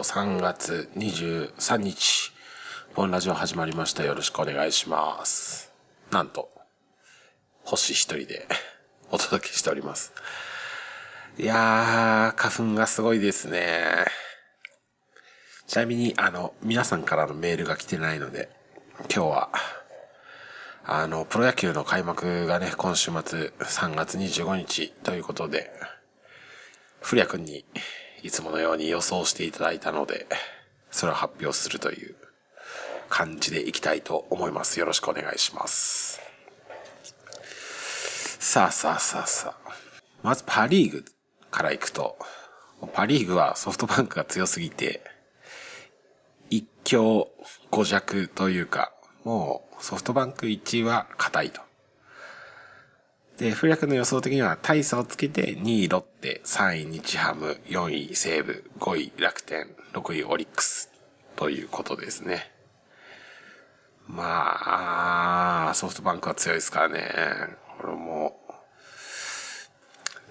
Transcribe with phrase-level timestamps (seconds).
[0.00, 2.32] と3月23日、
[2.94, 4.02] ポンラジオ始まりました。
[4.02, 5.70] よろしくお願いします。
[6.10, 6.50] なんと、
[7.64, 8.48] 星一人で
[9.12, 10.14] お届けしております。
[11.36, 14.06] いやー、花粉がすごいですね。
[15.66, 18.48] ちなみに、あの、皆さんからのメールが来てないので、
[19.00, 19.50] 今日は、
[20.84, 25.70] あの、プロ野球の開幕がね、今週末3月25日ということで、
[27.02, 27.66] 古谷くんに
[28.22, 30.26] いつものように予想していただいたので、
[30.90, 32.14] それを発表するという
[33.08, 34.78] 感じでいきたいと思います。
[34.78, 36.20] よろしくお願いします。
[38.38, 39.72] さあさあさあさあ。
[40.22, 41.04] まずパリーグ
[41.50, 42.18] から行くと、
[42.92, 45.02] パリーグはソフトバンクが強すぎて、
[46.50, 47.28] 一強
[47.70, 48.92] 五弱というか、
[49.24, 51.62] もうソフトバンク1は硬いと。
[53.40, 60.90] で、古谷君の予想的には大差をつけて2位ロッテ、3位日ハム、4位西武、5位楽天、6位オリックス
[61.36, 62.52] ということですね。
[64.06, 67.08] まあ、ソフトバンクは強いですからね。
[67.80, 68.38] これも、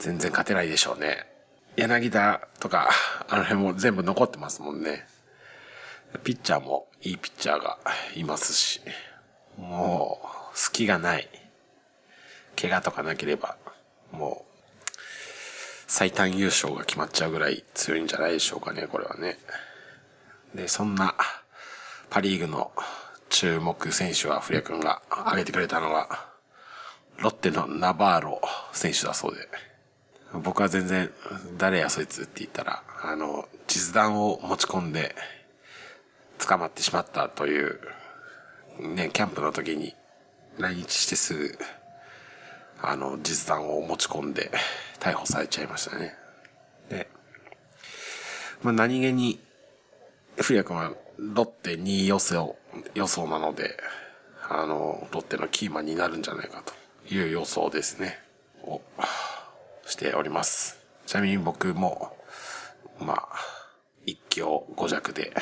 [0.00, 1.28] 全然勝てないでしょうね。
[1.76, 2.90] 柳田とか、
[3.28, 5.06] あの辺も全部残ってますもんね。
[6.24, 7.78] ピッチャーもいいピッチャーが
[8.16, 8.80] いますし、
[9.56, 10.18] も
[10.52, 11.45] う、隙がない。
[12.60, 13.56] 怪我とかなければ、
[14.12, 14.56] もう、
[15.86, 19.38] 最短優勝が決まっちゃうぐらい強いんじゃないでしょうかね、これはね。
[20.54, 21.14] で、そんな、
[22.10, 22.72] パリーグの
[23.28, 26.26] 注目選手は、古谷君が挙げてくれたのが、
[27.18, 28.40] ロッテのナバーロ
[28.72, 29.48] 選手だそうで、
[30.42, 31.10] 僕は全然、
[31.56, 35.14] 誰やそいつって言ったら、あの、実弾を持ち込んで、
[36.38, 37.80] 捕まってしまったという、
[38.80, 39.94] ね、キャンプの時に
[40.58, 41.58] 来日してすぐ、
[42.82, 44.50] あの、実弾を持ち込んで
[45.00, 46.14] 逮捕されちゃいましたね。
[46.88, 47.08] で、
[48.62, 49.40] まあ何気に、
[50.36, 52.56] 古谷君はロッテ2位予想、
[52.94, 53.76] 予想なので、
[54.48, 58.20] あの、ロッテのキーマンになるんじゃないかという予想ですね。
[58.62, 58.80] を
[59.86, 60.78] しております。
[61.06, 62.16] ちなみに僕も、
[63.00, 63.28] まあ、
[64.04, 65.32] 一強五弱で、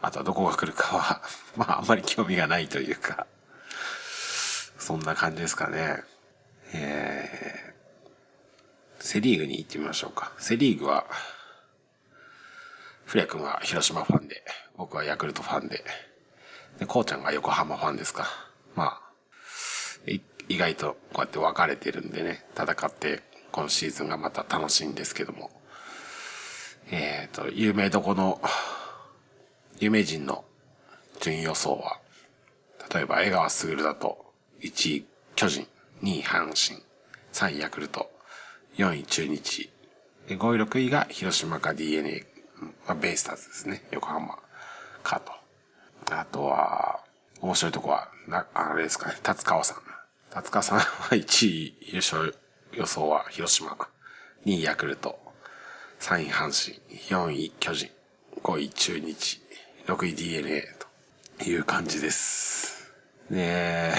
[0.00, 1.22] あとはどこが来るかは、
[1.56, 3.26] まああんまり興味がないというか、
[4.78, 6.02] そんな感じですかね。
[6.74, 10.32] えー、セリーグに行ってみましょうか。
[10.38, 11.06] セリーグは、
[13.04, 14.42] フレア君は広島ファンで、
[14.76, 15.84] 僕はヤクルトファンで、
[16.78, 18.26] で、こうちゃんが横浜ファンですか。
[18.74, 19.02] まあ、
[20.48, 23.22] 意外とこうやって分かれてるんでね、戦って
[23.52, 25.50] 今シーズンがまた楽しいんですけども。
[26.90, 28.40] えっ、と、有名どこの、
[29.78, 30.44] 有名人の
[31.20, 32.00] 順位予想は、
[32.92, 35.06] 例えば江川卓だと、1位
[35.36, 35.66] 巨人、
[36.02, 36.82] 2位阪神、
[37.32, 38.10] 3位ヤクルト、
[38.76, 39.70] 4位中日、
[40.26, 42.26] で5位6位が広島か DNA、
[42.86, 44.36] まあ、ベイスターズですね、横浜
[45.04, 45.32] かと。
[46.12, 47.00] あとは、
[47.40, 49.76] 面白いとこは、な、あれですかね、達川さん。
[50.30, 52.34] 達川さんは1位優勝
[52.72, 53.76] 予想は広島、
[54.44, 55.20] 2位ヤクルト、
[56.00, 56.80] 3位阪神、
[57.10, 57.90] 4位巨人、
[58.42, 59.40] 5位中日、
[59.86, 60.64] 6位 DNA
[61.38, 62.92] という感じです。
[63.30, 63.92] で、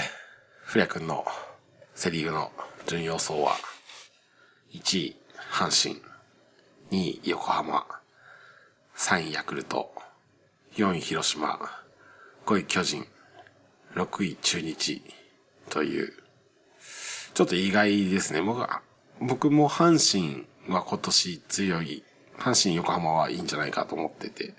[0.64, 1.24] 古谷くんの
[1.94, 2.50] セリーグの
[2.86, 3.56] 順位予想は、
[4.72, 5.16] 1位
[5.52, 6.02] 阪神、
[6.90, 7.86] 2位横浜、
[8.96, 9.92] 3位ヤクルト、
[10.76, 11.58] 4位広島、
[12.46, 13.06] 5位巨人、
[13.94, 15.02] 6位中日
[15.70, 16.12] という、
[17.32, 18.42] ちょっと意外ですね。
[18.42, 18.82] 僕は、
[19.20, 22.04] 僕も阪神は今年強い、
[22.36, 24.54] 阪神横浜はいいんじゃないかと思ってて、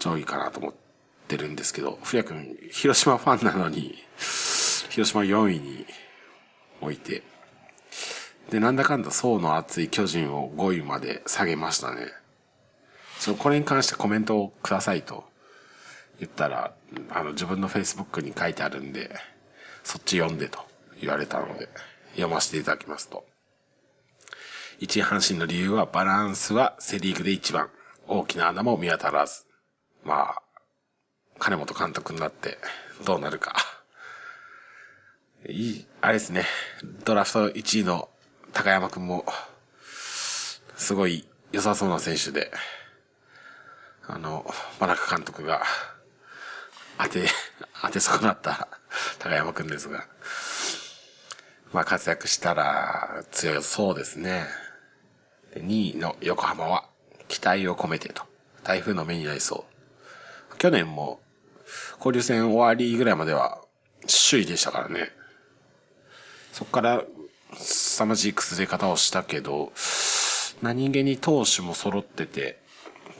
[0.00, 0.74] 上位かなと思っ
[1.28, 3.96] てるんですけど、古谷くん、広島ファンなのに、
[4.92, 5.86] 広島4位に
[6.82, 7.22] 置いて、
[8.50, 12.08] で、なんだかんだ層の厚い巨人を5位まで下げましたね。
[13.18, 15.24] そう、これに関してコメントをくださいと
[16.20, 16.74] 言ったら、
[17.08, 19.10] あの、自分の Facebook に書いてあるんで、
[19.82, 20.58] そっち読んでと
[21.00, 21.70] 言われたので、
[22.10, 23.24] 読ませていただきますと。
[24.80, 27.70] 1位阪神の理由はバランスはセリーグで一番。
[28.08, 29.46] 大きな穴も見当たらず。
[30.04, 30.42] まあ、
[31.38, 32.58] 金本監督になって
[33.06, 33.71] どうなるか。
[35.48, 36.44] いい、あれですね。
[37.04, 38.08] ドラフト1位の
[38.52, 39.24] 高山くんも、
[40.76, 42.52] すごい良さそうな選手で、
[44.06, 44.48] あの、
[44.78, 45.64] 真中監督が、
[46.96, 47.26] 当て、
[47.82, 48.68] 当て損なった
[49.18, 50.06] 高山くんですが、
[51.72, 54.46] まあ活躍したら強そうですね。
[55.54, 56.88] で2位の横浜は
[57.26, 58.22] 期待を込めてと。
[58.62, 59.64] 台風の目になりそ
[60.52, 60.56] う。
[60.58, 61.20] 去年も
[61.96, 63.60] 交流戦終わりぐらいまでは
[64.30, 65.10] 首位でしたからね。
[66.52, 67.02] そこから
[67.54, 69.72] 凄まじい崩れ方をしたけど、
[70.60, 72.60] 何気に投手も揃ってて、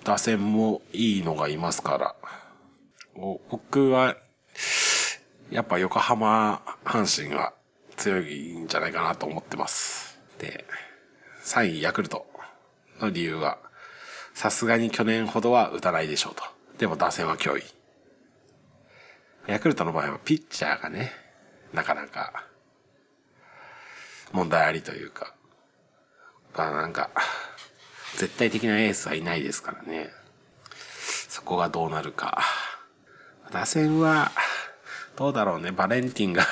[0.05, 2.15] 打線もいいのがいますから、
[3.51, 4.17] 僕は、
[5.51, 7.53] やっぱ横浜、阪神が
[7.97, 10.19] 強いんじゃないかなと思ってます。
[10.39, 10.65] で、
[11.45, 12.27] 3位ヤクルト
[13.01, 13.59] の理由は、
[14.35, 16.43] さすがに去年ほどは打たないでしょうと。
[16.79, 17.63] でも打線は脅威。
[19.47, 21.13] ヤクルトの場合はピッチャーがね、
[21.73, 22.47] なかなか
[24.33, 25.35] 問題ありというか、
[26.57, 27.11] まあなんか、
[28.17, 30.11] 絶対的なエースはいないですからね。
[31.29, 32.43] そこがどうなるか。
[33.51, 34.31] 打線は、
[35.17, 35.73] どうだろうね。
[35.73, 36.45] バレンティンが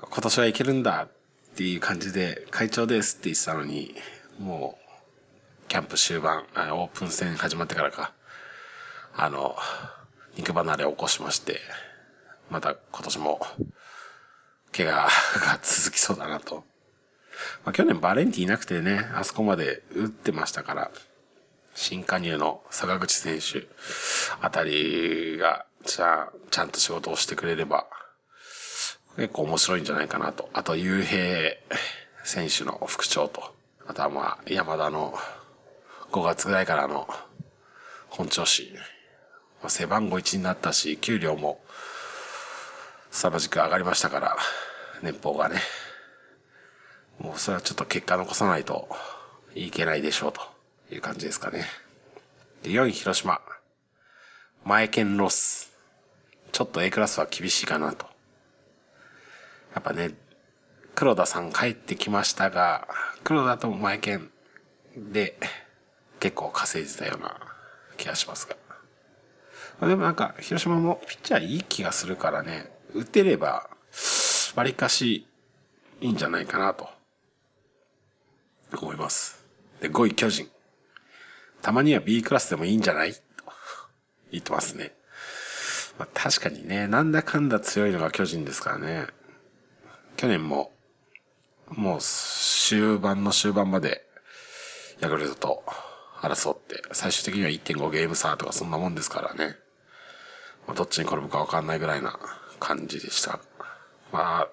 [0.00, 1.08] 今年はいけるんだ
[1.52, 3.94] っていう感じで、会長ですって言ってたのに、
[4.38, 4.78] も
[5.64, 8.12] う、キャンプ終盤、オープン戦始まってからか、
[9.16, 9.56] あの、
[10.36, 11.60] 肉離れを起こしまして、
[12.50, 13.40] また今年も、
[14.74, 15.08] 怪我が
[15.62, 16.64] 続きそうだなと。
[17.64, 20.90] まあ、去年バレンティいなくてね、あそこまで打ってましたから、
[21.74, 23.66] 新加入の坂口選手
[24.40, 27.86] あたりが、じゃあ、ちゃんと仕事をしてくれれば、
[29.16, 30.48] 結構面白いんじゃないかなと。
[30.52, 31.52] あと、雄平
[32.24, 33.54] 選手の副長と。
[33.86, 35.14] あとはまあ、山田の
[36.12, 37.08] 5月ぐらいからの
[38.08, 38.72] 本調子。
[39.60, 41.60] まあ、背番号1になったし、給料も
[43.10, 44.36] 凄まじく上がりましたから、
[45.02, 45.56] 年俸がね。
[47.22, 48.88] もうそれはちょっと結果残さないと
[49.54, 50.40] いけないでしょうと
[50.92, 51.64] いう感じですかね。
[52.64, 53.40] で、4位広島。
[54.64, 55.72] 前剣ロス。
[56.50, 58.06] ちょっと A クラスは厳しいかなと。
[59.72, 60.14] やっぱね、
[60.96, 62.88] 黒田さん帰ってきましたが、
[63.22, 64.30] 黒田と前剣
[64.96, 65.38] で
[66.18, 67.40] 結構稼いでたような
[67.96, 68.56] 気がしますが。
[69.80, 73.70] ま、でもなんか、広島もピッチャーいい気がするからね、打てれば、
[74.56, 75.28] 割かし
[76.00, 77.01] いいんじゃないかなと。
[78.80, 79.44] 思います。
[79.80, 80.48] で、5位巨人。
[81.60, 83.12] たまには B クラスでもいいんじゃない？
[83.12, 83.20] と
[84.30, 84.94] 言ってますね。
[85.98, 89.06] まあ、確かにね、なんだかんだ強いのが巨人ですからね。
[90.16, 90.72] 去年も、
[91.68, 94.06] もう終盤の終盤まで、
[95.00, 95.64] ヤクルトと
[96.20, 99.56] 争って、最終的には1.5ゲーム差とかそんなもんですからね。
[100.66, 102.18] まあ、どっちに転ぶかわかんないぐらいな
[102.60, 103.40] 感じでした。
[104.12, 104.48] まあ、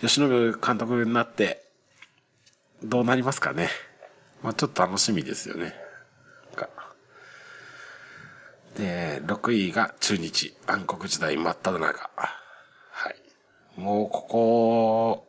[0.00, 0.28] 吉信
[0.60, 1.63] 監督になって、
[2.84, 3.68] どうなりますかね。
[4.42, 5.74] まあちょっと楽しみですよね。
[8.76, 12.10] で、6位が中日、暗黒時代真っ只中。
[12.90, 13.80] はい。
[13.80, 15.28] もうここ、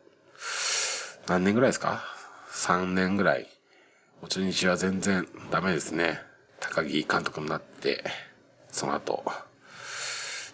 [1.28, 2.02] 何年ぐらいですか
[2.50, 3.46] ?3 年ぐらい。
[4.22, 6.20] お中日は全然ダメですね。
[6.58, 8.02] 高木監督になって、
[8.70, 9.24] その後、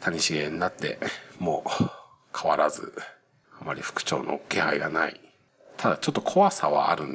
[0.01, 0.99] 谷繁になって、
[1.39, 1.71] もう
[2.39, 2.93] 変わらず、
[3.59, 5.19] あまり副長の気配がない。
[5.83, 7.07] ただちょっと怖さはある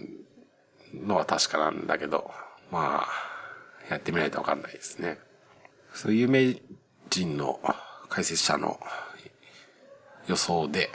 [0.94, 2.30] のは確かなんだけど、
[2.70, 5.20] まあ、やってみないとわかんないですね。
[5.94, 6.60] そういう有名
[7.10, 7.62] 人の
[8.10, 8.78] 解説者の
[10.28, 10.90] 予想で、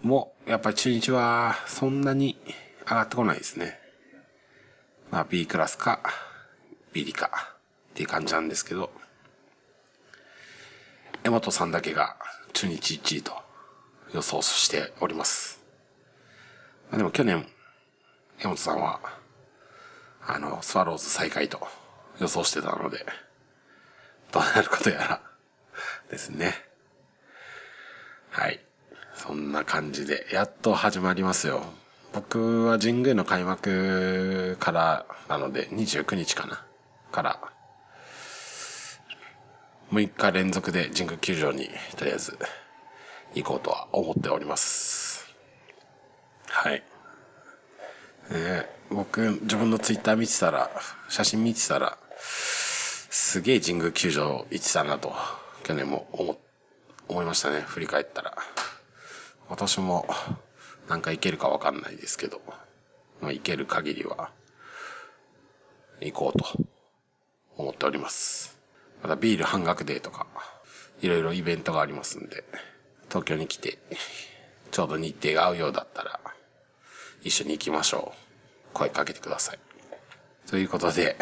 [0.00, 2.38] も、やっぱり中日はそんなに
[2.88, 3.80] 上がってこないですね。
[5.10, 6.04] まあ B クラスか、
[6.92, 7.56] ビリか
[7.90, 8.92] っていう感じなんですけど、
[11.24, 12.14] 江本さんだけが
[12.52, 13.32] 中日1位と
[14.14, 15.61] 予想しております。
[16.92, 17.46] でも去年、
[18.38, 19.00] 山本さんは、
[20.26, 21.66] あの、スワローズ再開と
[22.20, 23.06] 予想してたので、
[24.30, 25.20] どうなることやら
[26.10, 26.52] ですね。
[28.30, 28.60] はい。
[29.14, 31.64] そんな感じで、やっと始まりますよ。
[32.12, 36.62] 僕は神宮の開幕からなので、29日かな
[37.10, 37.40] から、
[39.92, 42.38] 6日連続で神宮球場にとりあえず
[43.34, 45.01] 行こうとは思っております。
[46.52, 46.82] はい。
[48.30, 50.70] ね僕、自分のツイッター見てたら、
[51.08, 55.14] 写真見てたら、すげえ神宮球場行ってたなと、
[55.64, 56.38] 去年も思、
[57.08, 57.62] 思いましたね。
[57.62, 58.36] 振り返ったら。
[59.48, 60.06] 今年も
[60.88, 62.42] 何回行けるかわかんないですけど、
[63.22, 64.30] まあ行ける限りは、
[66.00, 66.46] 行こうと
[67.56, 68.58] 思っております。
[69.02, 70.26] またビール半額デーとか、
[71.00, 72.44] いろいろイベントがありますんで、
[73.08, 73.78] 東京に来て、
[74.70, 76.20] ちょうど日程が合うようだったら、
[77.22, 78.74] 一緒に行きましょう。
[78.74, 79.58] 声かけてください。
[80.48, 81.16] ということで、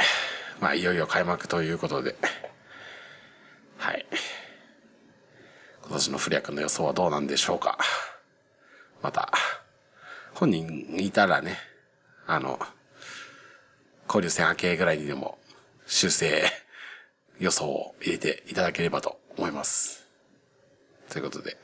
[0.61, 2.16] まあ、いよいよ開幕ということで、
[3.76, 4.07] はい。
[5.83, 7.78] 今年のフリア君の予想はどうなんでしょうか。
[9.02, 9.33] また、
[10.35, 11.59] 本人いたらね、
[12.26, 12.59] あの、
[14.07, 15.38] 交流戦明けぐらいにでも
[15.87, 16.45] 修正
[17.38, 20.07] 予想を入れていただければと思います。
[21.09, 21.57] ということで、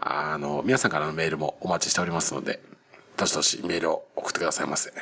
[0.00, 2.60] あの、皆さんからのメールもお待ちしておりますので、
[3.18, 4.92] どしどしメールを送ってくださいませ。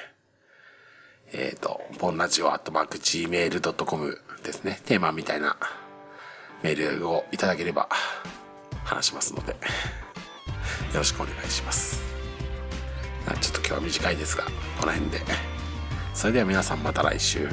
[1.34, 4.80] えっ、ー、と、ボンラジオアットマーク gmail.com ですね。
[4.86, 5.54] テーマみたいな
[6.62, 7.90] メールをいただければ
[8.84, 9.58] 話しますので、よ
[10.94, 12.00] ろしくお願いします。
[13.42, 14.44] ちょっと今日は短いですが、
[14.80, 15.20] この辺で。
[16.14, 17.46] それでは皆さんまた来週。